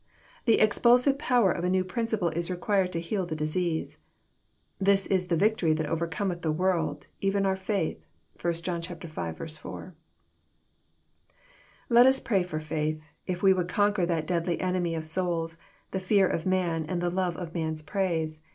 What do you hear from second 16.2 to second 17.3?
of man and the